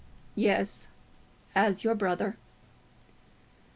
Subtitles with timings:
[0.33, 0.87] "Yes;
[1.53, 2.35] as your brother."